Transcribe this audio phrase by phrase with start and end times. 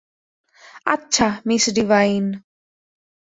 [0.85, 2.25] আচ্ছা, miss divine.